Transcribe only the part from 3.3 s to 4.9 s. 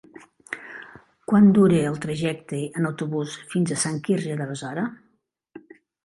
fins a Sant Quirze de Besora?